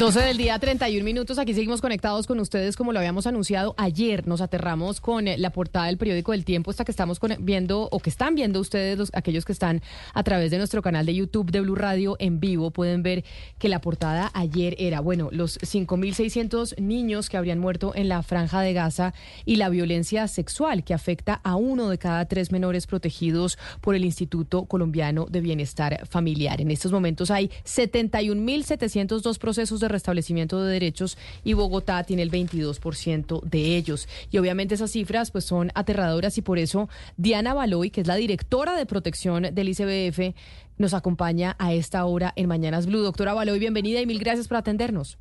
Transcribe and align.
12 0.00 0.18
del 0.18 0.38
día, 0.38 0.58
31 0.58 1.04
minutos. 1.04 1.38
Aquí 1.38 1.52
seguimos 1.52 1.82
conectados 1.82 2.26
con 2.26 2.40
ustedes 2.40 2.74
como 2.74 2.90
lo 2.94 2.98
habíamos 3.00 3.26
anunciado 3.26 3.74
ayer. 3.76 4.26
Nos 4.26 4.40
aterramos 4.40 4.98
con 4.98 5.28
eh, 5.28 5.36
la 5.36 5.50
portada 5.50 5.88
del 5.88 5.98
periódico 5.98 6.32
del 6.32 6.46
Tiempo, 6.46 6.70
esta 6.70 6.86
que 6.86 6.90
estamos 6.90 7.20
viendo 7.38 7.82
o 7.82 8.00
que 8.00 8.08
están 8.08 8.34
viendo 8.34 8.60
ustedes, 8.60 8.96
los, 8.96 9.10
aquellos 9.12 9.44
que 9.44 9.52
están 9.52 9.82
a 10.14 10.22
través 10.22 10.50
de 10.50 10.56
nuestro 10.56 10.80
canal 10.80 11.04
de 11.04 11.14
YouTube 11.14 11.50
de 11.50 11.60
Blue 11.60 11.74
Radio 11.74 12.16
en 12.18 12.40
vivo, 12.40 12.70
pueden 12.70 13.02
ver 13.02 13.26
que 13.58 13.68
la 13.68 13.82
portada 13.82 14.30
ayer 14.32 14.74
era, 14.78 15.00
bueno, 15.00 15.28
los 15.32 15.60
5.600 15.60 16.78
niños 16.78 17.28
que 17.28 17.36
habrían 17.36 17.58
muerto 17.58 17.92
en 17.94 18.08
la 18.08 18.22
franja 18.22 18.62
de 18.62 18.72
Gaza 18.72 19.12
y 19.44 19.56
la 19.56 19.68
violencia 19.68 20.28
sexual 20.28 20.82
que 20.82 20.94
afecta 20.94 21.42
a 21.44 21.56
uno 21.56 21.90
de 21.90 21.98
cada 21.98 22.24
tres 22.24 22.52
menores 22.52 22.86
protegidos 22.86 23.58
por 23.82 23.94
el 23.94 24.06
Instituto 24.06 24.64
Colombiano 24.64 25.26
de 25.28 25.42
Bienestar 25.42 26.06
Familiar. 26.08 26.62
En 26.62 26.70
estos 26.70 26.90
momentos 26.90 27.30
hay 27.30 27.50
71.702 27.66 29.36
procesos 29.36 29.80
de 29.80 29.89
restablecimiento 29.90 30.62
de 30.62 30.72
derechos 30.72 31.18
y 31.44 31.52
Bogotá 31.52 32.02
tiene 32.04 32.22
el 32.22 32.30
22% 32.30 33.42
de 33.42 33.76
ellos. 33.76 34.08
Y 34.30 34.38
obviamente 34.38 34.74
esas 34.74 34.90
cifras 34.90 35.30
pues 35.30 35.44
son 35.44 35.70
aterradoras 35.74 36.38
y 36.38 36.42
por 36.42 36.58
eso 36.58 36.88
Diana 37.16 37.54
Baloy, 37.54 37.90
que 37.90 38.00
es 38.00 38.06
la 38.06 38.16
directora 38.16 38.74
de 38.76 38.86
protección 38.86 39.54
del 39.54 39.68
ICBF, 39.68 40.34
nos 40.78 40.94
acompaña 40.94 41.56
a 41.58 41.74
esta 41.74 42.04
hora 42.06 42.32
en 42.36 42.48
Mañanas 42.48 42.86
Blue. 42.86 43.02
Doctora 43.02 43.34
Baloy, 43.34 43.58
bienvenida 43.58 44.00
y 44.00 44.06
mil 44.06 44.18
gracias 44.18 44.48
por 44.48 44.56
atendernos. 44.56 45.18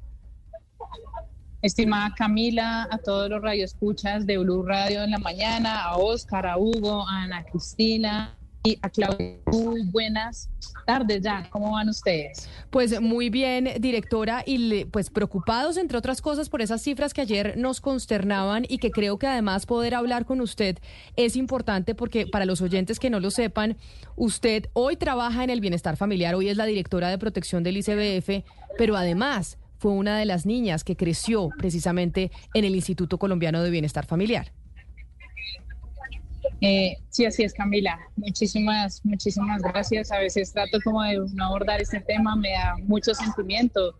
Estimada 1.61 2.13
Camila, 2.15 2.87
a 2.89 2.99
todos 2.99 3.29
los 3.29 3.41
radioescuchas 3.41 4.25
de 4.25 4.37
Blue 4.37 4.63
Radio 4.63 5.03
en 5.03 5.11
la 5.11 5.19
mañana, 5.19 5.81
a 5.81 5.97
Oscar, 5.97 6.47
a 6.47 6.57
Hugo, 6.57 7.05
a 7.05 7.23
Ana 7.23 7.43
Cristina, 7.43 8.38
y 8.63 8.77
a 8.81 8.89
Claudia, 8.89 9.37
muy 9.51 9.83
buenas 9.83 10.49
tardes 10.85 11.21
ya. 11.21 11.47
¿Cómo 11.49 11.71
van 11.71 11.89
ustedes? 11.89 12.49
Pues 12.69 12.99
muy 12.99 13.29
bien, 13.29 13.69
directora, 13.79 14.43
y 14.45 14.85
pues 14.85 15.09
preocupados, 15.09 15.77
entre 15.77 15.97
otras 15.97 16.21
cosas, 16.21 16.49
por 16.49 16.61
esas 16.61 16.81
cifras 16.81 17.13
que 17.13 17.21
ayer 17.21 17.57
nos 17.57 17.79
consternaban 17.79 18.65
y 18.67 18.79
que 18.79 18.91
creo 18.91 19.17
que 19.17 19.27
además 19.27 19.65
poder 19.65 19.95
hablar 19.95 20.25
con 20.25 20.41
usted 20.41 20.77
es 21.15 21.35
importante 21.35 21.95
porque 21.95 22.27
para 22.27 22.45
los 22.45 22.61
oyentes 22.61 22.99
que 22.99 23.09
no 23.09 23.19
lo 23.19 23.31
sepan, 23.31 23.77
usted 24.15 24.65
hoy 24.73 24.97
trabaja 24.97 25.43
en 25.43 25.49
el 25.49 25.61
bienestar 25.61 25.95
familiar, 25.95 26.35
hoy 26.35 26.49
es 26.49 26.57
la 26.57 26.65
directora 26.65 27.09
de 27.09 27.17
protección 27.17 27.63
del 27.63 27.77
ICBF, 27.77 28.45
pero 28.77 28.97
además 28.97 29.57
fue 29.77 29.91
una 29.91 30.17
de 30.17 30.25
las 30.25 30.45
niñas 30.45 30.83
que 30.83 30.97
creció 30.97 31.49
precisamente 31.57 32.31
en 32.53 32.65
el 32.65 32.75
Instituto 32.75 33.17
Colombiano 33.17 33.63
de 33.63 33.69
Bienestar 33.69 34.05
Familiar. 34.05 34.51
Eh, 36.61 36.97
sí, 37.09 37.25
así 37.25 37.43
es, 37.43 37.53
Camila. 37.53 37.97
Muchísimas, 38.15 39.03
muchísimas 39.05 39.61
gracias. 39.61 40.11
A 40.11 40.19
veces 40.19 40.51
trato 40.51 40.79
como 40.83 41.01
de 41.03 41.19
no 41.33 41.45
abordar 41.45 41.81
este 41.81 42.01
tema, 42.01 42.35
me 42.35 42.51
da 42.51 42.75
mucho 42.83 43.13
sentimiento. 43.13 43.95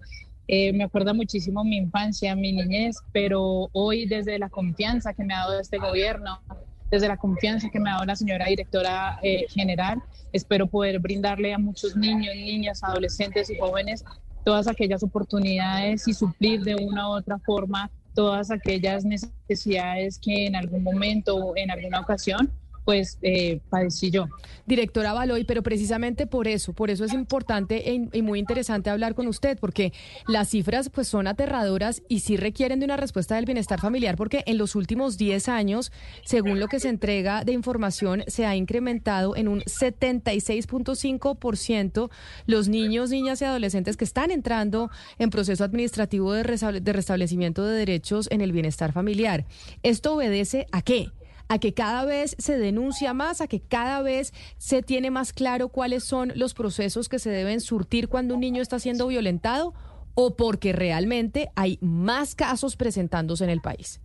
Eh, 0.47 0.73
me 0.73 0.83
acuerda 0.83 1.13
muchísimo 1.13 1.63
mi 1.63 1.77
infancia, 1.77 2.35
mi 2.35 2.52
niñez, 2.52 2.97
pero 3.11 3.69
hoy 3.71 4.07
desde 4.07 4.39
la 4.39 4.49
confianza 4.49 5.13
que 5.13 5.23
me 5.23 5.33
ha 5.33 5.39
dado 5.39 5.59
este 5.59 5.77
gobierno, 5.77 6.41
desde 6.89 7.07
la 7.07 7.17
confianza 7.17 7.69
que 7.69 7.80
me 7.80 7.89
ha 7.89 7.93
dado 7.93 8.05
la 8.05 8.15
señora 8.15 8.47
directora 8.47 9.19
eh, 9.21 9.45
general, 9.49 10.02
espero 10.33 10.65
poder 10.65 10.99
brindarle 10.99 11.53
a 11.53 11.59
muchos 11.59 11.95
niños, 11.95 12.35
niñas, 12.35 12.83
adolescentes 12.83 13.49
y 13.52 13.59
jóvenes 13.59 14.03
todas 14.43 14.67
aquellas 14.67 15.03
oportunidades 15.03 16.07
y 16.07 16.13
suplir 16.13 16.63
de 16.63 16.75
una 16.75 17.09
u 17.09 17.11
otra 17.11 17.37
forma 17.39 17.91
todas 18.13 18.52
aquellas 18.52 19.05
necesidades 19.05 20.19
que 20.19 20.45
en 20.47 20.55
algún 20.55 20.83
momento 20.83 21.35
o 21.35 21.57
en 21.57 21.71
alguna 21.71 21.99
ocasión 21.99 22.52
pues 22.85 23.17
eh, 23.22 23.59
padecí 23.69 24.11
yo. 24.11 24.27
Directora 24.66 25.13
Baloy, 25.13 25.44
pero 25.44 25.61
precisamente 25.63 26.27
por 26.27 26.47
eso, 26.47 26.73
por 26.73 26.89
eso 26.89 27.05
es 27.05 27.13
importante 27.13 27.91
e 27.91 28.09
y 28.13 28.21
muy 28.21 28.39
interesante 28.39 28.89
hablar 28.89 29.16
con 29.16 29.27
usted, 29.27 29.58
porque 29.59 29.91
las 30.27 30.49
cifras 30.49 30.89
pues 30.89 31.08
son 31.08 31.27
aterradoras 31.27 32.02
y 32.08 32.21
sí 32.21 32.38
requieren 32.38 32.80
de 32.80 32.86
una 32.86 32.97
respuesta 32.97 33.36
del 33.36 33.45
bienestar 33.45 33.80
familiar, 33.80 34.16
porque 34.16 34.44
en 34.45 34.58
los 34.58 34.75
últimos 34.75 35.17
10 35.17 35.49
años, 35.49 35.91
según 36.23 36.59
lo 36.59 36.67
que 36.67 36.80
se 36.80 36.89
entrega 36.89 37.44
de 37.44 37.53
información, 37.53 38.23
se 38.27 38.45
ha 38.45 38.55
incrementado 38.55 39.36
en 39.36 39.48
un 39.48 39.61
76.5% 39.61 42.09
los 42.45 42.67
niños, 42.67 43.09
niñas 43.09 43.42
y 43.42 43.45
adolescentes 43.45 43.98
que 43.98 44.05
están 44.05 44.30
entrando 44.32 44.89
en 45.17 45.30
proceso 45.30 45.64
administrativo 45.64 46.33
de, 46.33 46.43
de 46.82 46.93
restablecimiento 46.93 47.65
de 47.65 47.77
derechos 47.77 48.27
en 48.32 48.42
el 48.42 48.52
bienestar 48.52 48.92
familiar. 48.93 49.45
¿Esto 49.83 50.15
obedece 50.15 50.67
a 50.71 50.82
qué? 50.82 51.11
A 51.49 51.58
que 51.58 51.73
cada 51.73 52.05
vez 52.05 52.36
se 52.37 52.58
denuncia 52.58 53.14
más, 53.14 53.42
a 53.42 53.48
que 53.48 53.60
cada 53.60 54.02
vez 54.02 54.33
se 54.58 54.82
tiene 54.82 55.11
más 55.11 55.33
claro 55.33 55.70
cuáles 55.70 56.04
son 56.04 56.32
los 56.36 56.54
procesos 56.54 57.10
que 57.10 57.20
se 57.20 57.32
deben 57.32 57.60
surtir 57.60 58.08
cuando 58.08 58.36
un 58.36 58.39
niño 58.39 58.61
está 58.61 58.80
siendo 58.80 59.08
violentado 59.08 59.73
o 60.14 60.36
porque 60.36 60.73
realmente 60.73 61.49
hay 61.55 61.80
más 61.82 62.36
casos 62.36 62.76
presentándose 62.76 63.43
en 63.43 63.49
el 63.49 63.61
país? 63.61 63.99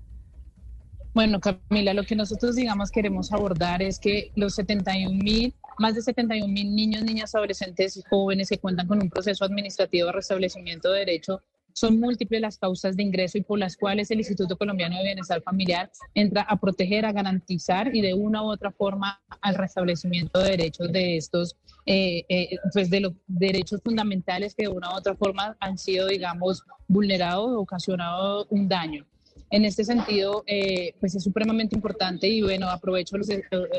Bueno, 1.13 1.39
Camila, 1.41 1.95
lo 1.95 2.03
que 2.03 2.17
nosotros 2.17 2.57
digamos 2.57 2.91
queremos 2.91 3.33
abordar 3.33 3.83
es 3.83 4.01
que 4.01 4.33
los 4.35 4.55
71 4.55 5.23
mil, 5.23 5.55
más 5.79 5.95
de 5.95 6.03
71 6.03 6.53
mil 6.53 6.75
niños, 6.75 7.03
niñas, 7.05 7.35
adolescentes 7.35 7.97
y 7.97 8.03
jóvenes 8.03 8.49
que 8.49 8.59
cuentan 8.59 8.89
con 8.89 9.01
un 9.01 9.11
proceso 9.11 9.45
administrativo 9.45 10.07
de 10.07 10.13
restablecimiento 10.13 10.91
de 10.91 11.01
derecho 11.01 11.41
son 11.75 11.99
múltiples 11.99 12.41
las 12.41 12.57
causas 12.57 12.97
de 12.97 13.03
ingreso 13.03 13.37
y 13.37 13.43
por 13.43 13.59
las 13.59 13.77
cuales 13.77 14.11
el 14.11 14.19
Instituto 14.19 14.57
Colombiano 14.57 14.97
de 14.97 15.03
Bienestar 15.03 15.43
Familiar 15.43 15.91
entra 16.15 16.43
a 16.43 16.57
proteger, 16.57 17.05
a 17.05 17.13
garantizar 17.13 17.95
y 17.95 18.01
de 18.01 18.15
una 18.15 18.43
u 18.43 18.47
otra 18.47 18.71
forma 18.71 19.21
al 19.43 19.57
restablecimiento 19.57 20.41
de 20.41 20.51
derechos 20.51 20.91
de 20.93 21.17
estos, 21.17 21.57
eh, 21.85 22.25
eh, 22.29 22.57
pues 22.73 22.91
de 22.91 23.01
los 23.01 23.13
derechos 23.27 23.81
fundamentales 23.85 24.55
que 24.55 24.65
de 24.65 24.69
una 24.69 24.95
u 24.95 24.97
otra 24.97 25.17
forma 25.17 25.57
han 25.59 25.77
sido, 25.77 26.07
digamos, 26.07 26.63
vulnerados 26.87 27.51
o 27.51 27.61
ocasionado 27.61 28.47
un 28.51 28.69
daño. 28.69 29.05
En 29.51 29.65
este 29.65 29.85
sentido, 29.85 30.45
eh, 30.47 30.95
pues 31.01 31.17
es 31.17 31.25
supremamente 31.25 31.75
importante 31.75 32.29
y 32.29 32.41
bueno, 32.41 32.69
aprovecho 32.69 33.17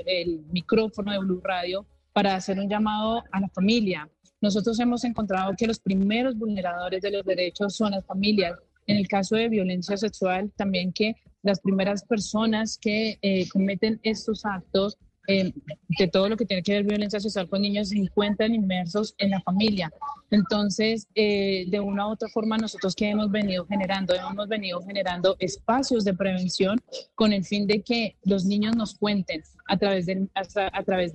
el 0.05 0.41
micrófono 0.51 1.13
de 1.13 1.19
Blue 1.19 1.41
Radio 1.41 1.85
para 2.11 2.35
hacer 2.35 2.59
un 2.59 2.69
llamado 2.69 3.23
a 3.31 3.39
la 3.39 3.49
familia, 3.49 4.09
nosotros 4.41 4.79
hemos 4.79 5.03
encontrado 5.03 5.53
que 5.57 5.67
los 5.67 5.79
primeros 5.79 6.37
vulneradores 6.37 7.01
de 7.01 7.11
los 7.11 7.25
derechos 7.25 7.75
son 7.75 7.91
las 7.91 8.05
familias. 8.05 8.57
En 8.87 8.97
el 8.97 9.07
caso 9.07 9.35
de 9.35 9.49
violencia 9.49 9.97
sexual, 9.97 10.51
también 10.55 10.93
que 10.93 11.15
las 11.41 11.59
primeras 11.59 12.03
personas 12.03 12.77
que 12.77 13.17
eh, 13.21 13.47
cometen 13.49 13.99
estos 14.03 14.45
actos 14.45 14.97
eh, 15.27 15.51
de 15.87 16.07
todo 16.07 16.29
lo 16.29 16.37
que 16.37 16.45
tiene 16.45 16.63
que 16.63 16.73
ver 16.73 16.83
violencia 16.83 17.19
sexual 17.19 17.49
con 17.49 17.61
niños 17.61 17.89
se 17.89 17.97
encuentran 17.97 18.53
inmersos 18.53 19.15
en 19.17 19.31
la 19.31 19.41
familia. 19.41 19.91
Entonces, 20.31 21.07
eh, 21.15 21.65
de 21.69 21.79
una 21.79 22.07
u 22.07 22.11
otra 22.11 22.29
forma, 22.29 22.57
nosotros 22.57 22.95
que 22.95 23.09
hemos 23.09 23.31
venido 23.31 23.65
generando, 23.65 24.13
hemos 24.13 24.47
venido 24.47 24.81
generando 24.81 25.35
espacios 25.39 26.03
de 26.03 26.13
prevención 26.13 26.79
con 27.15 27.33
el 27.33 27.43
fin 27.45 27.67
de 27.67 27.81
que 27.81 28.17
los 28.23 28.45
niños 28.45 28.75
nos 28.75 28.95
cuenten 28.95 29.43
a 29.67 29.77
través 29.77 30.05
de, 30.05 30.27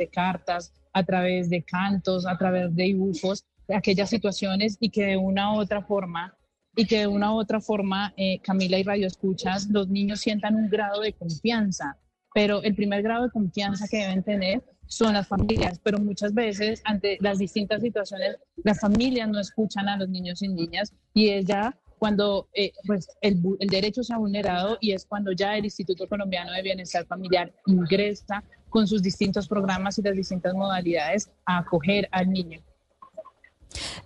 cartas, 0.08 0.72
a 0.92 1.04
través 1.04 1.48
de 1.50 1.62
cantos, 1.62 2.26
a 2.26 2.36
través 2.36 2.74
de 2.74 2.84
dibujos, 2.84 3.44
aquellas 3.68 4.10
situaciones 4.10 4.76
y 4.80 4.90
que 4.90 5.06
de 5.06 5.16
una 5.16 5.52
u 5.54 5.60
otra 5.60 5.82
forma 5.82 6.36
y 6.76 6.86
que 6.86 7.00
de 7.00 7.06
una 7.06 7.34
u 7.34 7.38
otra 7.38 7.60
forma, 7.60 8.14
eh, 8.16 8.40
Camila 8.42 8.78
y 8.78 8.82
Radio 8.84 9.06
Escuchas, 9.06 9.68
los 9.68 9.88
niños 9.88 10.20
sientan 10.20 10.54
un 10.54 10.68
grado 10.68 11.00
de 11.00 11.12
confianza, 11.12 11.98
pero 12.34 12.62
el 12.62 12.74
primer 12.74 13.02
grado 13.02 13.24
de 13.24 13.30
confianza 13.30 13.86
que 13.88 13.98
deben 13.98 14.22
tener 14.22 14.62
son 14.86 15.14
las 15.14 15.28
familias, 15.28 15.80
pero 15.82 15.98
muchas 15.98 16.34
veces 16.34 16.82
ante 16.84 17.16
las 17.20 17.38
distintas 17.38 17.80
situaciones, 17.80 18.36
las 18.64 18.80
familias 18.80 19.28
no 19.28 19.38
escuchan 19.38 19.88
a 19.88 19.96
los 19.96 20.08
niños 20.08 20.42
y 20.42 20.48
niñas 20.48 20.92
y 21.14 21.28
es 21.28 21.44
ya 21.46 21.76
cuando 21.98 22.48
eh, 22.54 22.72
pues 22.86 23.08
el, 23.20 23.40
el 23.60 23.68
derecho 23.68 24.02
se 24.02 24.14
ha 24.14 24.16
vulnerado 24.16 24.78
y 24.80 24.92
es 24.92 25.04
cuando 25.04 25.32
ya 25.32 25.56
el 25.56 25.66
Instituto 25.66 26.08
Colombiano 26.08 26.52
de 26.52 26.62
Bienestar 26.62 27.06
Familiar 27.06 27.52
ingresa 27.66 28.42
con 28.70 28.86
sus 28.86 29.02
distintos 29.02 29.46
programas 29.46 29.98
y 29.98 30.02
las 30.02 30.16
distintas 30.16 30.54
modalidades 30.54 31.30
a 31.44 31.58
acoger 31.58 32.08
al 32.10 32.30
niño. 32.30 32.60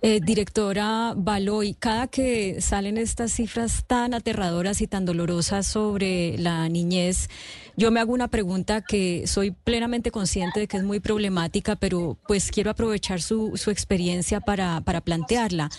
Eh, 0.01 0.19
directora 0.23 1.13
Baloy, 1.15 1.73
cada 1.73 2.07
que 2.07 2.61
salen 2.61 2.97
estas 2.97 3.31
cifras 3.31 3.83
tan 3.87 4.13
aterradoras 4.13 4.81
y 4.81 4.87
tan 4.87 5.05
dolorosas 5.05 5.65
sobre 5.65 6.37
la 6.37 6.69
niñez, 6.69 7.29
yo 7.77 7.91
me 7.91 7.99
hago 7.99 8.13
una 8.13 8.29
pregunta 8.29 8.81
que 8.81 9.27
soy 9.27 9.51
plenamente 9.51 10.11
consciente 10.11 10.59
de 10.61 10.67
que 10.67 10.77
es 10.77 10.83
muy 10.83 10.99
problemática, 10.99 11.75
pero 11.75 12.17
pues 12.27 12.51
quiero 12.51 12.71
aprovechar 12.71 13.21
su, 13.21 13.57
su 13.57 13.69
experiencia 13.71 14.39
para, 14.39 14.81
para 14.81 15.01
plantearla. 15.01 15.69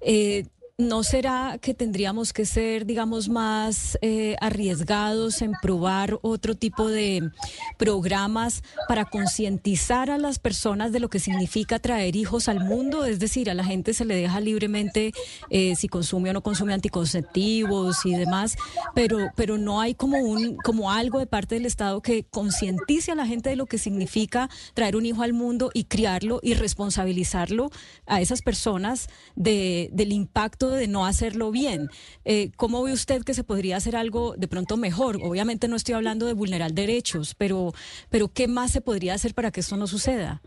Eh, 0.00 0.46
¿No 0.80 1.02
será 1.02 1.58
que 1.60 1.74
tendríamos 1.74 2.32
que 2.32 2.46
ser, 2.46 2.86
digamos, 2.86 3.28
más 3.28 3.98
eh, 4.00 4.36
arriesgados 4.40 5.42
en 5.42 5.52
probar 5.60 6.18
otro 6.22 6.54
tipo 6.54 6.88
de 6.88 7.30
programas 7.76 8.62
para 8.88 9.04
concientizar 9.04 10.08
a 10.08 10.16
las 10.16 10.38
personas 10.38 10.90
de 10.90 11.00
lo 11.00 11.10
que 11.10 11.18
significa 11.18 11.80
traer 11.80 12.16
hijos 12.16 12.48
al 12.48 12.60
mundo? 12.60 13.04
Es 13.04 13.18
decir, 13.18 13.50
a 13.50 13.54
la 13.54 13.62
gente 13.62 13.92
se 13.92 14.06
le 14.06 14.14
deja 14.14 14.40
libremente 14.40 15.12
eh, 15.50 15.76
si 15.76 15.86
consume 15.86 16.30
o 16.30 16.32
no 16.32 16.42
consume 16.42 16.72
anticonceptivos 16.72 18.06
y 18.06 18.14
demás, 18.14 18.56
pero, 18.94 19.18
pero 19.36 19.58
no 19.58 19.82
hay 19.82 19.94
como, 19.94 20.16
un, 20.16 20.56
como 20.64 20.90
algo 20.90 21.18
de 21.18 21.26
parte 21.26 21.56
del 21.56 21.66
Estado 21.66 22.00
que 22.00 22.24
concientice 22.24 23.12
a 23.12 23.16
la 23.16 23.26
gente 23.26 23.50
de 23.50 23.56
lo 23.56 23.66
que 23.66 23.76
significa 23.76 24.48
traer 24.72 24.96
un 24.96 25.04
hijo 25.04 25.22
al 25.22 25.34
mundo 25.34 25.70
y 25.74 25.84
criarlo 25.84 26.40
y 26.42 26.54
responsabilizarlo 26.54 27.68
a 28.06 28.22
esas 28.22 28.40
personas 28.40 29.08
de, 29.36 29.90
del 29.92 30.12
impacto 30.12 30.69
tratando 30.70 30.76
de 30.76 30.88
no 30.88 31.06
hacerlo 31.06 31.50
bien. 31.50 31.88
Eh, 32.24 32.50
¿Cómo 32.56 32.82
ve 32.82 32.92
usted 32.92 33.22
que 33.22 33.34
se 33.34 33.44
podría 33.44 33.76
hacer 33.76 33.96
algo 33.96 34.34
de 34.36 34.48
pronto 34.48 34.76
mejor? 34.76 35.18
Obviamente 35.22 35.68
no 35.68 35.76
estoy 35.76 35.94
hablando 35.94 36.26
de 36.26 36.34
vulnerar 36.34 36.72
derechos, 36.72 37.34
pero, 37.34 37.72
pero 38.08 38.28
¿qué 38.28 38.48
más 38.48 38.70
se 38.70 38.80
podría 38.80 39.14
hacer 39.14 39.34
para 39.34 39.50
que 39.50 39.60
esto 39.60 39.76
no 39.76 39.86
suceda? 39.86 40.40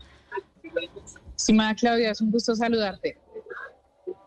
Estimada 1.36 1.74
Claudia, 1.74 2.10
es 2.10 2.20
un 2.20 2.30
gusto 2.30 2.54
saludarte. 2.54 3.18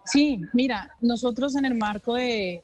Sí, 0.05 0.39
mira, 0.53 0.89
nosotros 1.01 1.55
en 1.57 1.65
el 1.65 1.75
marco 1.75 2.15
de, 2.15 2.63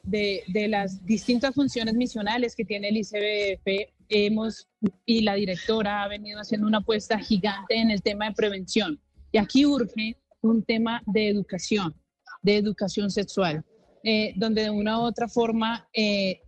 las 0.68 1.04
distintas 1.04 1.54
funciones 1.54 1.94
misionales 1.94 2.54
que 2.54 2.64
tiene 2.64 2.88
el 2.88 2.96
ICBF, 2.96 3.92
hemos, 4.08 4.66
y 5.04 5.20
la 5.22 5.34
directora 5.34 6.02
ha 6.02 6.08
venido 6.08 6.40
haciendo 6.40 6.66
una 6.66 6.78
apuesta 6.78 7.18
gigante 7.18 7.74
en 7.76 7.90
el 7.90 8.00
tema 8.00 8.26
de 8.26 8.32
prevención. 8.32 8.98
Y 9.30 9.38
aquí 9.38 9.66
urge 9.66 10.16
un 10.40 10.62
tema 10.62 11.02
de 11.06 11.28
educación, 11.28 11.94
de 12.44 12.56
educación 12.56 13.10
sexual, 13.10 13.64
eh, 14.04 14.32
donde 14.36 14.62
de 14.62 14.70
una 14.70 15.00
u 15.00 15.02
otra 15.02 15.26
forma, 15.26 15.88
eh, 15.92 16.40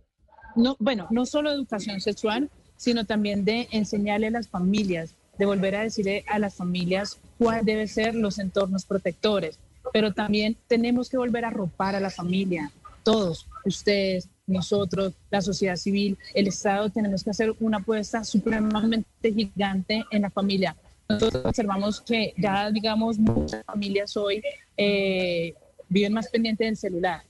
no, 0.55 0.77
bueno, 0.79 1.07
no 1.11 1.25
solo 1.25 1.51
educación 1.51 1.99
sexual, 1.99 2.49
sino 2.77 3.03
también 3.03 3.43
de 3.43 3.67
enseñarle 3.71 4.27
a 4.27 4.31
las 4.31 4.47
familias, 4.47 5.13
de 5.37 5.45
volver 5.45 5.75
a 5.75 5.81
decirle 5.81 6.23
a 6.29 6.39
las 6.39 6.55
familias 6.55 7.17
cuáles 7.37 7.65
deben 7.65 7.89
ser 7.89 8.15
los 8.15 8.39
entornos 8.39 8.85
protectores 8.85 9.59
pero 9.93 10.13
también 10.13 10.57
tenemos 10.67 11.09
que 11.09 11.17
volver 11.17 11.45
a 11.45 11.49
ropar 11.49 11.95
a 11.95 11.99
la 11.99 12.09
familia, 12.09 12.71
todos, 13.03 13.47
ustedes, 13.65 14.29
nosotros, 14.45 15.13
la 15.29 15.41
sociedad 15.41 15.75
civil, 15.75 16.17
el 16.33 16.47
Estado, 16.47 16.89
tenemos 16.89 17.23
que 17.23 17.29
hacer 17.29 17.53
una 17.59 17.77
apuesta 17.77 18.23
supremamente 18.23 19.33
gigante 19.33 20.05
en 20.11 20.21
la 20.21 20.29
familia. 20.29 20.75
Nosotros 21.09 21.45
observamos 21.45 22.01
que 22.01 22.33
ya, 22.37 22.69
digamos, 22.69 23.17
muchas 23.17 23.63
familias 23.65 24.15
hoy 24.17 24.41
eh, 24.75 25.53
viven 25.89 26.13
más 26.13 26.29
pendientes 26.29 26.67
del 26.67 26.77
celular, 26.77 27.23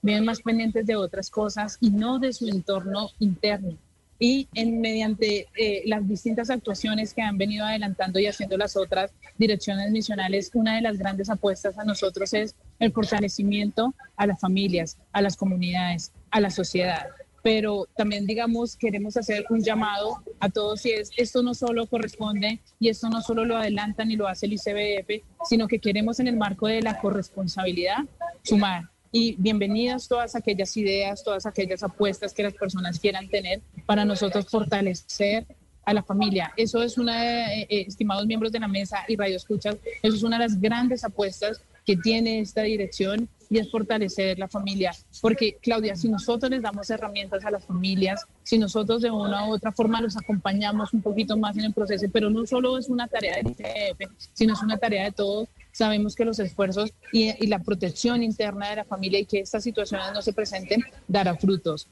viven 0.00 0.24
más 0.24 0.40
pendientes 0.40 0.86
de 0.86 0.96
otras 0.96 1.30
cosas 1.30 1.78
y 1.80 1.90
no 1.90 2.18
de 2.18 2.32
su 2.32 2.48
entorno 2.48 3.10
interno 3.18 3.76
y 4.22 4.46
en, 4.54 4.80
mediante 4.80 5.48
eh, 5.56 5.82
las 5.86 6.06
distintas 6.06 6.48
actuaciones 6.48 7.12
que 7.12 7.22
han 7.22 7.36
venido 7.38 7.66
adelantando 7.66 8.20
y 8.20 8.28
haciendo 8.28 8.56
las 8.56 8.76
otras 8.76 9.10
direcciones 9.36 9.90
misionales, 9.90 10.52
una 10.54 10.76
de 10.76 10.80
las 10.80 10.96
grandes 10.96 11.28
apuestas 11.28 11.76
a 11.76 11.84
nosotros 11.84 12.32
es 12.32 12.54
el 12.78 12.92
fortalecimiento 12.92 13.94
a 14.16 14.28
las 14.28 14.38
familias, 14.38 14.96
a 15.10 15.22
las 15.22 15.36
comunidades, 15.36 16.12
a 16.30 16.38
la 16.38 16.50
sociedad. 16.50 17.08
Pero 17.42 17.88
también, 17.96 18.26
digamos, 18.26 18.76
queremos 18.76 19.16
hacer 19.16 19.44
un 19.50 19.62
llamado 19.62 20.22
a 20.38 20.48
todos 20.48 20.86
y 20.86 20.92
es, 20.92 21.10
esto 21.16 21.42
no 21.42 21.54
solo 21.54 21.86
corresponde 21.86 22.60
y 22.78 22.88
esto 22.88 23.08
no 23.08 23.20
solo 23.20 23.44
lo 23.44 23.56
adelantan 23.56 24.10
y 24.10 24.16
lo 24.16 24.28
hace 24.28 24.46
el 24.46 24.52
ICBF, 24.52 25.24
sino 25.44 25.66
que 25.66 25.78
queremos 25.78 26.20
en 26.20 26.28
el 26.28 26.36
marco 26.36 26.68
de 26.68 26.82
la 26.82 27.00
corresponsabilidad 27.00 27.98
sumar 28.42 28.84
y 29.12 29.36
bienvenidas 29.38 30.08
todas 30.08 30.34
aquellas 30.34 30.74
ideas, 30.76 31.22
todas 31.22 31.44
aquellas 31.44 31.82
apuestas 31.82 32.32
que 32.32 32.42
las 32.42 32.54
personas 32.54 32.98
quieran 32.98 33.28
tener 33.28 33.60
para 33.84 34.04
nosotros 34.04 34.46
fortalecer 34.48 35.46
a 35.84 35.92
la 35.92 36.02
familia. 36.02 36.52
Eso 36.56 36.82
es 36.82 36.96
una, 36.96 37.52
eh, 37.52 37.66
eh, 37.68 37.84
estimados 37.86 38.26
miembros 38.26 38.52
de 38.52 38.60
la 38.60 38.68
mesa 38.68 39.04
y 39.08 39.16
Radio 39.16 39.36
Escuchas, 39.36 39.76
eso 40.02 40.16
es 40.16 40.22
una 40.22 40.38
de 40.38 40.44
las 40.44 40.60
grandes 40.60 41.04
apuestas 41.04 41.60
que 41.84 41.96
tiene 41.96 42.40
esta 42.40 42.62
dirección 42.62 43.28
y 43.52 43.58
es 43.58 43.70
fortalecer 43.70 44.38
la 44.38 44.48
familia. 44.48 44.92
Porque, 45.20 45.58
Claudia, 45.60 45.94
si 45.94 46.08
nosotros 46.08 46.50
les 46.50 46.62
damos 46.62 46.88
herramientas 46.88 47.44
a 47.44 47.50
las 47.50 47.62
familias, 47.66 48.24
si 48.42 48.56
nosotros 48.56 49.02
de 49.02 49.10
una 49.10 49.46
u 49.46 49.52
otra 49.52 49.72
forma 49.72 50.00
los 50.00 50.16
acompañamos 50.16 50.94
un 50.94 51.02
poquito 51.02 51.36
más 51.36 51.58
en 51.58 51.66
el 51.66 51.74
proceso, 51.74 52.06
pero 52.10 52.30
no 52.30 52.46
solo 52.46 52.78
es 52.78 52.88
una 52.88 53.08
tarea 53.08 53.36
del 53.36 53.48
ICF, 53.48 54.10
sino 54.32 54.54
es 54.54 54.62
una 54.62 54.78
tarea 54.78 55.04
de 55.04 55.12
todos, 55.12 55.48
sabemos 55.70 56.16
que 56.16 56.24
los 56.24 56.38
esfuerzos 56.38 56.94
y, 57.12 57.44
y 57.44 57.46
la 57.48 57.58
protección 57.58 58.22
interna 58.22 58.70
de 58.70 58.76
la 58.76 58.84
familia 58.84 59.18
y 59.18 59.26
que 59.26 59.40
estas 59.40 59.62
situaciones 59.62 60.06
no 60.14 60.22
se 60.22 60.32
presenten 60.32 60.82
dará 61.06 61.36
frutos. 61.36 61.88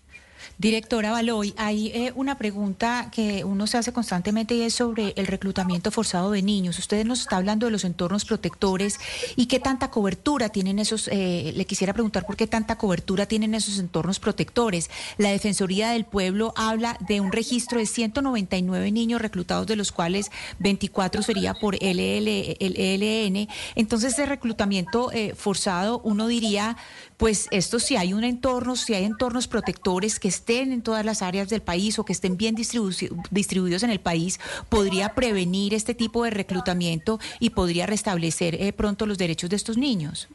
Directora 0.59 1.13
Baloy, 1.13 1.55
hay 1.57 1.89
eh, 1.89 2.13
una 2.15 2.39
pregunta 2.39 3.11
que 3.13 3.45
uno 3.45 3.67
se 3.67 3.79
hace 3.79 3.93
constantemente 3.93 4.55
y 4.55 4.63
es 4.63 4.75
sobre 4.75 5.13
el 5.17 5.27
reclutamiento 5.27 5.91
forzado 5.91 6.31
de 6.31 6.43
niños. 6.43 6.79
Usted 6.79 7.05
nos 7.05 7.21
está 7.21 7.37
hablando 7.37 7.67
de 7.67 7.73
los 7.73 7.85
entornos 7.85 8.25
protectores 8.25 8.99
y 9.37 9.47
qué 9.47 9.61
tanta 9.61 9.91
cobertura 9.91 10.51
tienen 10.51 10.79
esos, 10.79 11.09
eh, 11.09 11.53
le 11.55 11.65
quisiera 11.65 11.93
preguntar 11.93 12.27
por 12.27 12.37
qué 12.37 12.47
tanta 12.47 12.77
cobertura 12.77 13.27
tienen 13.27 13.55
esos 13.55 13.79
entornos 13.79 14.21
protectores. 14.21 14.91
La 15.19 15.31
Defensoría 15.31 15.91
del 15.91 16.05
Pueblo 16.05 16.53
habla 16.57 16.97
de 17.01 17.21
un 17.21 17.33
registro 17.33 17.79
de 17.79 17.87
199 17.87 18.93
niños 18.93 19.21
reclutados, 19.21 19.67
de 19.67 19.77
los 19.77 19.93
cuales 19.93 20.31
24 20.59 21.23
sería 21.23 21.55
por 21.55 21.75
LL, 21.75 22.57
el 22.61 22.75
ELN. 22.77 23.49
Entonces, 23.75 24.13
ese 24.13 24.27
reclutamiento 24.27 25.11
eh, 25.13 25.35
forzado, 25.37 26.01
uno 26.05 26.27
diría, 26.27 26.77
pues 27.21 27.49
esto 27.51 27.79
si 27.79 27.97
hay 27.97 28.15
un 28.15 28.25
entorno, 28.25 28.77
si 28.77 28.95
hay 28.95 29.05
entornos 29.05 29.47
protectores 29.47 30.19
que 30.19 30.29
estén 30.29 30.73
en 30.73 30.81
todas 30.81 31.05
las 31.05 31.21
áreas 31.21 31.51
del 31.51 31.61
país 31.61 31.99
o 31.99 32.05
que 32.07 32.15
estén 32.15 32.39
bien 32.39 32.55
distribuidos 32.55 33.83
en 33.83 33.91
el 33.91 34.01
país, 34.01 34.41
podría 34.71 35.15
prevenir 35.15 35.75
este 35.75 35.95
tipo 35.95 36.25
de 36.25 36.31
reclutamiento 36.31 37.21
y 37.39 37.51
podría 37.51 37.85
restablecer 37.85 38.55
eh, 38.55 38.73
pronto 38.73 39.05
los 39.05 39.19
derechos 39.19 39.51
de 39.51 39.57
estos 39.57 39.77
niños. 39.77 40.29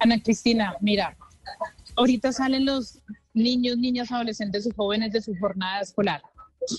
Ana 0.00 0.18
Cristina, 0.22 0.74
mira, 0.80 1.14
ahorita 1.96 2.32
salen 2.32 2.64
los 2.64 3.00
niños, 3.34 3.76
niñas, 3.76 4.10
adolescentes 4.10 4.66
y 4.66 4.70
jóvenes 4.70 5.12
de 5.12 5.20
su 5.20 5.36
jornada 5.36 5.82
escolar. 5.82 6.22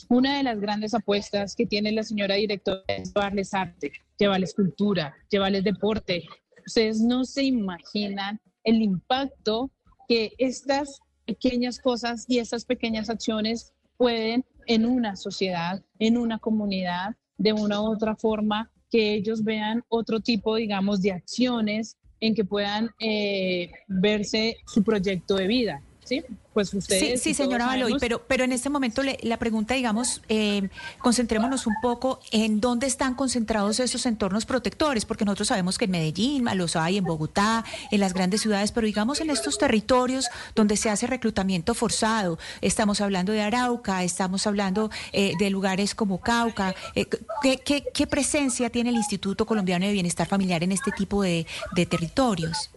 Una 0.10 0.36
de 0.36 0.42
las 0.42 0.60
grandes 0.60 0.95
apuestas 0.95 1.56
que 1.56 1.68
tiene 1.68 1.92
la 1.92 2.01
señora 2.01 2.33
directora 2.33 2.81
es 2.88 3.13
llevarles 3.13 3.53
arte, 3.53 3.92
llevarles 4.18 4.56
cultura, 4.56 5.15
llevarles 5.30 5.63
deporte. 5.63 6.27
Ustedes 6.65 7.00
no 7.00 7.24
se 7.24 7.44
imaginan 7.44 8.42
el 8.68 8.81
impacto 8.81 9.72
que 10.10 10.34
estas 10.38 11.00
pequeñas 11.25 11.80
cosas 11.80 12.25
y 12.28 12.40
estas 12.40 12.66
pequeñas 12.66 13.10
acciones 13.10 13.74
pueden 13.96 14.44
en 14.66 14.86
una 14.86 15.16
sociedad, 15.16 15.81
en 16.00 16.18
una 16.18 16.38
comunidad, 16.38 17.16
de 17.38 17.54
una 17.54 17.81
u 17.81 17.86
otra 17.86 18.18
forma, 18.18 18.69
que 18.92 19.14
ellos 19.14 19.44
vean 19.44 19.84
otro 19.88 20.19
tipo, 20.19 20.56
digamos, 20.56 21.02
de 21.02 21.14
acciones 21.14 21.96
en 22.19 22.36
que 22.36 22.44
puedan 22.44 22.90
eh, 23.00 23.72
verse 23.88 24.58
su 24.66 24.84
proyecto 24.84 25.36
de 25.36 25.48
vida. 25.48 25.81
¿Sí? 26.07 26.24
Pues 26.54 26.74
ustedes. 26.74 27.21
Sí, 27.21 27.30
sí 27.30 27.33
señora 27.36 27.68
Baloy, 27.68 27.98
pero, 28.00 28.24
pero 28.25 28.44
en 28.44 28.51
este 28.51 28.69
momento 28.69 29.04
la 29.21 29.38
pregunta, 29.38 29.75
digamos, 29.75 30.21
eh, 30.27 30.69
concentrémonos 31.00 31.68
un 31.68 31.75
poco 31.81 32.19
en 32.31 32.59
dónde 32.59 32.88
están 32.88 33.13
concentrados 33.13 33.80
esos 33.80 34.06
entornos 34.06 34.45
protectores, 34.45 35.06
porque 35.06 35.25
nosotros 35.25 35.50
sabemos 35.50 35.77
que 35.77 35.86
en 35.86 35.92
Medellín 35.92 36.45
los 36.56 36.75
hay, 36.75 36.98
en 36.98 37.04
Bogotá, 37.04 37.63
en 37.92 38.00
las 38.00 38.13
grandes 38.13 38.42
ciudades, 38.42 38.71
pero 38.71 38.88
digamos 38.88 39.21
en 39.21 39.30
estos 39.30 39.57
territorios 39.57 40.27
donde 40.55 40.77
se 40.77 40.89
hace 40.89 41.05
reclutamiento 41.05 41.75
forzado, 41.75 42.39
estamos 42.62 43.01
hablando 43.01 43.34
de 43.34 43.41
Arauca, 43.41 44.03
estamos 44.03 44.48
hablando 44.48 44.89
eh, 45.12 45.34
de 45.38 45.50
lugares 45.50 45.93
como 45.93 46.20
Cauca, 46.20 46.74
eh, 46.96 47.05
¿qué, 47.43 48.08
presencia 48.08 48.70
tiene 48.70 48.89
el 48.89 48.96
Instituto 48.96 49.46
Colombiano 49.46 49.86
de 49.86 49.91
Bienestar 49.91 50.27
Familiar 50.27 50.63
en 50.63 50.72
este 50.72 50.91
tipo 50.91 51.22
de 51.22 51.46
territorios? 51.88 52.72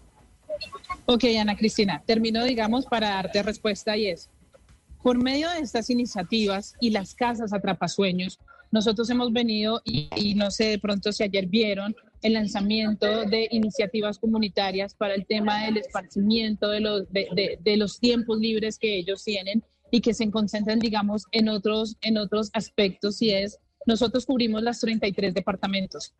Ok, 1.12 1.24
Ana 1.40 1.56
Cristina, 1.56 2.04
termino, 2.06 2.44
digamos, 2.44 2.86
para 2.86 3.08
darte 3.08 3.42
respuesta 3.42 3.96
y 3.96 4.06
es, 4.06 4.30
por 5.02 5.20
medio 5.20 5.50
de 5.50 5.58
estas 5.58 5.90
iniciativas 5.90 6.76
y 6.80 6.90
las 6.90 7.16
casas 7.16 7.52
atrapasueños, 7.52 8.38
nosotros 8.70 9.10
hemos 9.10 9.32
venido 9.32 9.82
y, 9.84 10.36
no 10.36 10.52
sé 10.52 10.66
de 10.66 10.78
pronto 10.78 11.10
si 11.10 11.24
ayer 11.24 11.46
vieron 11.46 11.96
el 12.22 12.34
lanzamiento 12.34 13.24
de 13.24 13.48
iniciativas 13.50 14.20
comunitarias 14.20 14.94
para 14.94 15.14
el 15.14 15.26
tema 15.26 15.64
del 15.64 15.78
esparcimiento 15.78 16.68
de 16.68 16.78
los, 16.78 17.12
de, 17.12 17.58
de, 17.60 17.76
los 17.76 17.98
tiempos 17.98 18.38
libres 18.38 18.78
que 18.78 18.96
ellos 18.96 19.24
tienen 19.24 19.64
y 19.90 20.02
que 20.02 20.14
se 20.14 20.30
concentran, 20.30 20.78
digamos, 20.78 21.24
en 21.32 21.48
otros, 21.48 21.96
en 22.02 22.18
otros 22.18 22.50
aspectos 22.52 23.20
y 23.20 23.32
es, 23.32 23.58
nosotros 23.84 24.26
cubrimos 24.26 24.62
las 24.62 24.78
33 24.78 25.34
departamentos. 25.34 26.14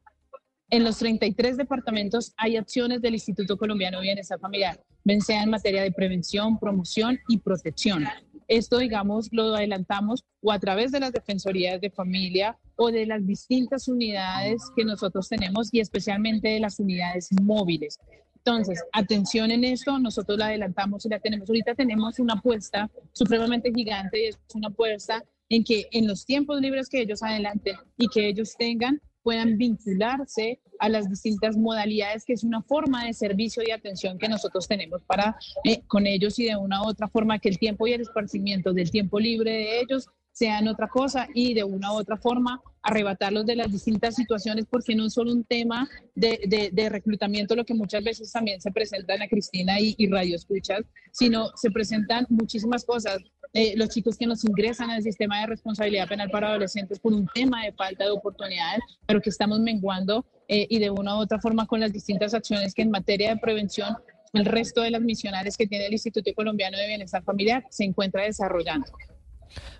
En 0.72 0.84
los 0.84 0.98
33 0.98 1.56
departamentos 1.56 2.32
hay 2.36 2.56
acciones 2.56 3.02
del 3.02 3.14
Instituto 3.14 3.56
Colombiano 3.56 3.98
de 3.98 4.04
Bienestar 4.04 4.38
Familiar, 4.38 4.80
bien 5.02 5.20
sea 5.20 5.42
en 5.42 5.50
materia 5.50 5.82
de 5.82 5.90
prevención, 5.90 6.60
promoción 6.60 7.18
y 7.28 7.38
protección. 7.38 8.04
Esto, 8.46 8.78
digamos, 8.78 9.28
lo 9.32 9.56
adelantamos 9.56 10.24
o 10.40 10.52
a 10.52 10.60
través 10.60 10.92
de 10.92 11.00
las 11.00 11.12
defensorías 11.12 11.80
de 11.80 11.90
familia 11.90 12.56
o 12.76 12.92
de 12.92 13.04
las 13.04 13.26
distintas 13.26 13.88
unidades 13.88 14.62
que 14.76 14.84
nosotros 14.84 15.28
tenemos 15.28 15.74
y 15.74 15.80
especialmente 15.80 16.48
de 16.48 16.60
las 16.60 16.78
unidades 16.78 17.30
móviles. 17.42 17.98
Entonces, 18.36 18.80
atención 18.92 19.50
en 19.50 19.64
esto, 19.64 19.98
nosotros 19.98 20.38
la 20.38 20.46
adelantamos 20.46 21.04
y 21.04 21.08
la 21.08 21.18
tenemos. 21.18 21.48
Ahorita 21.48 21.74
tenemos 21.74 22.20
una 22.20 22.34
apuesta 22.34 22.88
supremamente 23.12 23.72
gigante 23.74 24.22
y 24.22 24.26
es 24.28 24.38
una 24.54 24.68
apuesta 24.68 25.24
en 25.48 25.64
que 25.64 25.88
en 25.90 26.06
los 26.06 26.24
tiempos 26.24 26.60
libres 26.60 26.88
que 26.88 27.00
ellos 27.00 27.24
adelanten 27.24 27.76
y 27.98 28.06
que 28.06 28.28
ellos 28.28 28.54
tengan, 28.56 29.00
puedan 29.22 29.56
vincularse 29.56 30.60
a 30.78 30.88
las 30.88 31.08
distintas 31.08 31.56
modalidades, 31.56 32.24
que 32.24 32.32
es 32.32 32.42
una 32.42 32.62
forma 32.62 33.04
de 33.04 33.12
servicio 33.12 33.62
y 33.66 33.70
atención 33.70 34.18
que 34.18 34.28
nosotros 34.28 34.66
tenemos 34.66 35.02
para 35.02 35.36
eh, 35.64 35.82
con 35.86 36.06
ellos 36.06 36.38
y 36.38 36.46
de 36.46 36.56
una 36.56 36.82
u 36.82 36.88
otra 36.88 37.08
forma 37.08 37.38
que 37.38 37.48
el 37.48 37.58
tiempo 37.58 37.86
y 37.86 37.92
el 37.92 38.00
esparcimiento 38.00 38.72
del 38.72 38.90
tiempo 38.90 39.20
libre 39.20 39.50
de 39.50 39.80
ellos 39.80 40.08
sean 40.32 40.68
otra 40.68 40.88
cosa 40.88 41.28
y 41.34 41.54
de 41.54 41.64
una 41.64 41.92
u 41.92 41.96
otra 41.96 42.16
forma 42.16 42.62
arrebatarlos 42.82 43.44
de 43.44 43.56
las 43.56 43.70
distintas 43.70 44.14
situaciones, 44.14 44.64
porque 44.70 44.94
no 44.94 45.06
es 45.06 45.12
solo 45.12 45.32
un 45.32 45.44
tema 45.44 45.86
de, 46.14 46.70
de, 46.72 46.88
reclutamiento, 46.88 47.54
lo 47.54 47.66
que 47.66 47.74
muchas 47.74 48.02
veces 48.02 48.32
también 48.32 48.60
se 48.60 48.70
presenta 48.70 49.12
en 49.12 49.20
la 49.20 49.28
Cristina 49.28 49.78
y, 49.78 49.94
y 49.98 50.08
Radio 50.08 50.36
Escuchas, 50.36 50.80
sino 51.12 51.50
se 51.56 51.70
presentan 51.70 52.26
muchísimas 52.30 52.84
cosas. 52.84 53.18
Eh, 53.52 53.75
los 53.76 53.88
chicos 53.88 54.16
que 54.16 54.26
nos 54.26 54.45
ingresan 54.45 54.90
al 54.90 55.02
sistema 55.02 55.40
de 55.40 55.49
responsabilidad 55.49 56.09
penal 56.09 56.30
para 56.30 56.50
adolescentes 56.50 57.00
por 57.00 57.12
un 57.12 57.26
tema 57.35 57.64
de 57.64 57.73
falta 57.73 58.04
de 58.04 58.11
oportunidades, 58.11 58.80
pero 59.07 59.21
que 59.21 59.30
estamos 59.30 59.59
menguando 59.59 60.25
eh, 60.47 60.66
y 60.71 60.78
de 60.78 60.90
una 60.90 61.16
u 61.16 61.21
otra 61.21 61.40
forma 61.40 61.66
con 61.66 61.80
las 61.80 61.92
distintas 61.92 62.33
acciones 62.33 62.75
que 62.75 62.83
en 62.83 62.90
materia 62.90 63.30
de 63.30 63.40
prevención 63.40 63.97
el 64.35 64.45
resto 64.45 64.83
de 64.83 64.92
las 64.92 65.00
misionales 65.00 65.57
que 65.57 65.66
tiene 65.66 65.87
el 65.87 65.92
Instituto 65.92 66.33
Colombiano 66.35 66.78
de 66.78 66.87
Bienestar 66.87 67.25
Familiar 67.25 67.64
se 67.71 67.85
encuentra 67.85 68.23
desarrollando. 68.23 68.87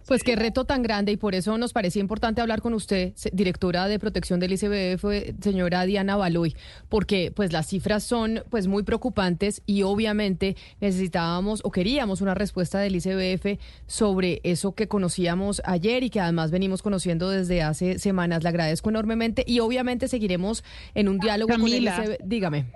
Pues 0.07 0.23
qué 0.23 0.37
reto 0.37 0.65
tan 0.65 0.83
grande 0.83 1.13
y 1.13 1.17
por 1.17 1.35
eso 1.35 1.57
nos 1.59 1.73
parecía 1.73 2.01
importante 2.01 2.41
hablar 2.41 2.61
con 2.61 2.75
usted, 2.75 3.13
directora 3.33 3.87
de 3.89 3.99
protección 3.99 4.41
del 4.41 4.53
ICBF, 4.53 5.05
señora 5.41 5.85
Diana 5.85 6.17
Baloy, 6.17 6.57
porque 6.89 7.33
pues 7.35 7.53
las 7.53 7.67
cifras 7.67 8.03
son 8.03 8.43
pues 8.51 8.67
muy 8.67 8.83
preocupantes 8.83 9.63
y 9.67 9.83
obviamente 9.83 10.57
necesitábamos 10.81 11.61
o 11.65 11.71
queríamos 11.71 12.21
una 12.21 12.35
respuesta 12.35 12.79
del 12.79 12.97
ICBF 12.97 13.61
sobre 13.87 14.41
eso 14.43 14.75
que 14.75 14.89
conocíamos 14.89 15.63
ayer 15.65 16.03
y 16.03 16.11
que 16.11 16.21
además 16.21 16.51
venimos 16.51 16.83
conociendo 16.83 17.31
desde 17.31 17.63
hace 17.63 17.99
semanas. 17.99 18.43
Le 18.43 18.49
agradezco 18.49 18.91
enormemente 18.91 19.45
y 19.47 19.61
obviamente 19.61 20.09
seguiremos 20.09 20.65
en 20.95 21.09
un 21.09 21.19
diálogo 21.19 21.53
con 21.53 21.67
el 21.67 21.85
ICBF. 21.85 22.19
Dígame. 22.25 22.67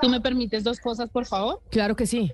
¿Tú 0.00 0.08
me 0.08 0.20
permites 0.20 0.64
dos 0.64 0.80
cosas, 0.80 1.08
por 1.10 1.26
favor? 1.26 1.60
Claro 1.70 1.96
que 1.96 2.06
sí. 2.06 2.32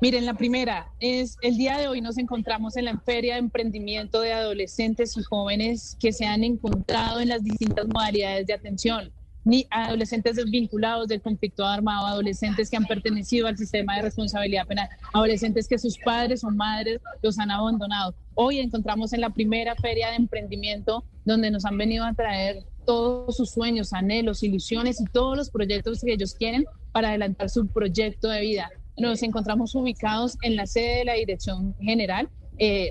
Miren, 0.00 0.26
la 0.26 0.34
primera 0.34 0.92
es 1.00 1.36
el 1.42 1.56
día 1.56 1.76
de 1.76 1.88
hoy 1.88 2.00
nos 2.00 2.18
encontramos 2.18 2.76
en 2.76 2.84
la 2.84 2.96
Feria 2.98 3.34
de 3.34 3.40
Emprendimiento 3.40 4.20
de 4.20 4.32
Adolescentes 4.32 5.16
y 5.16 5.24
Jóvenes 5.24 5.96
que 5.98 6.12
se 6.12 6.24
han 6.24 6.44
encontrado 6.44 7.18
en 7.18 7.28
las 7.28 7.42
distintas 7.42 7.88
modalidades 7.88 8.46
de 8.46 8.52
atención, 8.52 9.10
ni 9.44 9.66
adolescentes 9.70 10.36
desvinculados 10.36 11.08
del 11.08 11.20
conflicto 11.20 11.66
armado, 11.66 12.06
adolescentes 12.06 12.70
que 12.70 12.76
han 12.76 12.84
pertenecido 12.84 13.48
al 13.48 13.58
sistema 13.58 13.96
de 13.96 14.02
responsabilidad 14.02 14.68
penal, 14.68 14.88
adolescentes 15.12 15.66
que 15.66 15.78
sus 15.78 15.98
padres 15.98 16.44
o 16.44 16.50
madres 16.52 17.00
los 17.20 17.36
han 17.40 17.50
abandonado. 17.50 18.14
Hoy 18.34 18.60
encontramos 18.60 19.12
en 19.12 19.20
la 19.20 19.30
primera 19.30 19.74
Feria 19.74 20.10
de 20.10 20.16
Emprendimiento 20.16 21.02
donde 21.24 21.50
nos 21.50 21.64
han 21.64 21.76
venido 21.76 22.04
a 22.04 22.14
traer 22.14 22.62
todos 22.86 23.36
sus 23.36 23.50
sueños, 23.50 23.92
anhelos, 23.92 24.44
ilusiones 24.44 25.00
y 25.00 25.06
todos 25.06 25.36
los 25.36 25.50
proyectos 25.50 26.02
que 26.02 26.12
ellos 26.12 26.34
quieren 26.34 26.66
para 26.92 27.08
adelantar 27.08 27.50
su 27.50 27.66
proyecto 27.66 28.28
de 28.28 28.42
vida 28.42 28.70
nos 28.98 29.22
encontramos 29.22 29.74
ubicados 29.74 30.36
en 30.42 30.56
la 30.56 30.66
sede 30.66 30.98
de 30.98 31.04
la 31.04 31.14
Dirección 31.14 31.74
General, 31.80 32.28
eh, 32.58 32.90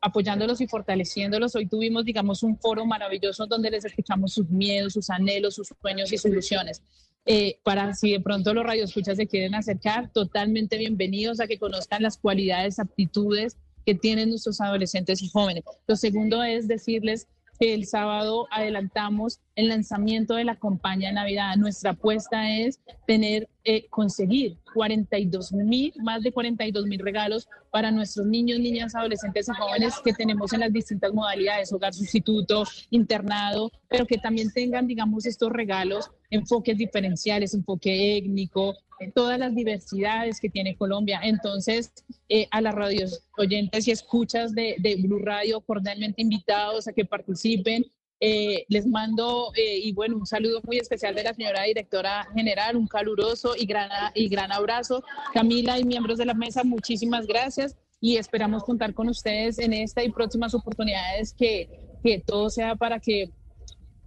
apoyándolos 0.00 0.60
y 0.60 0.68
fortaleciéndolos. 0.68 1.56
Hoy 1.56 1.66
tuvimos, 1.66 2.04
digamos, 2.04 2.42
un 2.42 2.56
foro 2.58 2.86
maravilloso 2.86 3.46
donde 3.46 3.70
les 3.70 3.84
escuchamos 3.84 4.32
sus 4.32 4.48
miedos, 4.48 4.92
sus 4.92 5.10
anhelos, 5.10 5.56
sus 5.56 5.72
sueños 5.80 6.12
y 6.12 6.18
soluciones. 6.18 6.82
Eh, 7.26 7.58
para 7.62 7.92
si 7.94 8.12
de 8.12 8.20
pronto 8.20 8.54
los 8.54 8.64
radioescuchas 8.64 9.16
se 9.16 9.26
quieren 9.26 9.54
acercar, 9.54 10.10
totalmente 10.12 10.78
bienvenidos 10.78 11.40
a 11.40 11.46
que 11.46 11.58
conozcan 11.58 12.02
las 12.02 12.16
cualidades, 12.16 12.78
aptitudes 12.78 13.58
que 13.84 13.94
tienen 13.94 14.30
nuestros 14.30 14.60
adolescentes 14.60 15.22
y 15.22 15.28
jóvenes. 15.28 15.64
Lo 15.86 15.96
segundo 15.96 16.42
es 16.42 16.68
decirles 16.68 17.26
que 17.58 17.74
el 17.74 17.86
sábado 17.86 18.46
adelantamos 18.50 19.40
el 19.58 19.68
lanzamiento 19.68 20.36
de 20.36 20.44
la 20.44 20.54
campaña 20.54 21.08
de 21.08 21.14
Navidad. 21.14 21.56
Nuestra 21.56 21.90
apuesta 21.90 22.48
es 22.48 22.78
tener, 23.08 23.48
eh, 23.64 23.88
conseguir 23.90 24.56
42 24.72 25.52
mil, 25.52 25.92
más 26.00 26.22
de 26.22 26.30
42 26.30 26.86
mil 26.86 27.00
regalos 27.00 27.48
para 27.72 27.90
nuestros 27.90 28.24
niños, 28.28 28.60
niñas, 28.60 28.94
adolescentes 28.94 29.48
y 29.48 29.52
jóvenes 29.52 29.94
que 30.04 30.12
tenemos 30.12 30.52
en 30.52 30.60
las 30.60 30.72
distintas 30.72 31.12
modalidades, 31.12 31.72
hogar 31.72 31.92
sustituto, 31.92 32.62
internado, 32.90 33.72
pero 33.88 34.06
que 34.06 34.16
también 34.18 34.52
tengan, 34.52 34.86
digamos, 34.86 35.26
estos 35.26 35.50
regalos, 35.50 36.08
enfoques 36.30 36.78
diferenciales, 36.78 37.52
enfoque 37.52 38.16
étnico, 38.16 38.76
todas 39.12 39.40
las 39.40 39.56
diversidades 39.56 40.38
que 40.38 40.50
tiene 40.50 40.76
Colombia. 40.76 41.18
Entonces, 41.20 41.92
eh, 42.28 42.46
a 42.52 42.60
las 42.60 42.76
radios 42.76 43.24
oyentes 43.36 43.88
y 43.88 43.90
escuchas 43.90 44.54
de, 44.54 44.76
de 44.78 45.02
Blue 45.02 45.18
Radio, 45.18 45.60
cordialmente 45.62 46.22
invitados 46.22 46.86
a 46.86 46.92
que 46.92 47.04
participen 47.04 47.84
eh, 48.20 48.64
les 48.68 48.86
mando, 48.86 49.52
eh, 49.54 49.78
y 49.78 49.92
bueno, 49.92 50.16
un 50.16 50.26
saludo 50.26 50.60
muy 50.64 50.78
especial 50.78 51.14
de 51.14 51.22
la 51.22 51.34
señora 51.34 51.62
directora 51.62 52.26
general, 52.34 52.76
un 52.76 52.88
caluroso 52.88 53.54
y 53.56 53.64
gran, 53.66 53.90
y 54.14 54.28
gran 54.28 54.50
abrazo. 54.50 55.04
Camila 55.32 55.78
y 55.78 55.84
miembros 55.84 56.18
de 56.18 56.26
la 56.26 56.34
mesa, 56.34 56.64
muchísimas 56.64 57.26
gracias 57.26 57.76
y 58.00 58.16
esperamos 58.16 58.64
contar 58.64 58.94
con 58.94 59.08
ustedes 59.08 59.58
en 59.58 59.72
esta 59.72 60.02
y 60.02 60.10
próximas 60.10 60.54
oportunidades 60.54 61.32
que, 61.32 61.68
que 62.02 62.18
todo 62.18 62.50
sea 62.50 62.76
para 62.76 62.98
que 62.98 63.30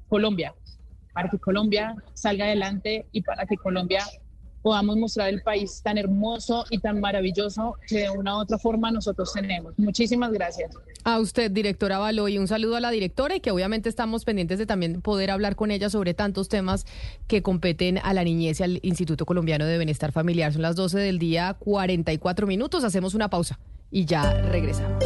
Colombia, 0.08 0.54
para 1.14 1.30
que 1.30 1.40
Colombia 1.40 1.96
salga 2.14 2.46
adelante 2.46 3.06
y 3.12 3.22
para 3.22 3.46
que 3.46 3.56
Colombia 3.56 4.04
podamos 4.62 4.98
mostrar 4.98 5.30
el 5.30 5.42
país 5.42 5.82
tan 5.84 5.98
hermoso 5.98 6.66
y 6.70 6.80
tan 6.80 7.00
maravilloso 7.00 7.76
que 7.88 8.00
de 8.02 8.10
una 8.10 8.38
u 8.38 8.42
otra 8.42 8.58
forma 8.58 8.92
nosotros 8.92 9.34
tenemos. 9.34 9.74
Muchísimas 9.78 10.32
gracias. 10.32 10.72
A 11.04 11.20
usted, 11.20 11.50
directora 11.50 11.98
Baloy, 11.98 12.38
un 12.38 12.48
saludo 12.48 12.76
a 12.76 12.80
la 12.80 12.92
directora 12.92 13.36
y 13.36 13.40
que 13.40 13.52
obviamente 13.52 13.90
estamos 13.90 14.24
pendientes 14.24 14.60
de 14.60 14.66
también 14.66 15.02
poder 15.02 15.32
hablar 15.32 15.56
con 15.56 15.72
ella 15.72 15.90
sobre 15.90 16.14
tantos 16.14 16.48
temas 16.48 16.86
que 17.28 17.42
competen 17.42 17.98
a 17.98 18.14
la 18.14 18.24
niñez 18.24 18.60
y 18.60 18.64
al 18.64 18.80
Instituto 18.84 19.26
Colombiano 19.26 19.66
de 19.66 19.78
Bienestar 19.78 20.12
Familiar. 20.12 20.54
Son 20.54 20.62
las 20.62 20.76
12 20.76 21.00
del 21.00 21.18
día, 21.18 21.56
44 21.60 22.46
minutos. 22.46 22.84
Hacemos 22.84 23.16
una 23.16 23.30
pausa 23.30 23.60
y 23.90 24.06
ya 24.06 24.32
regresamos. 24.34 25.04